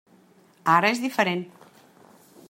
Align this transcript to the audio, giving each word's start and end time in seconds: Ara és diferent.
Ara 0.75 0.89
és 0.95 1.03
diferent. 1.05 1.43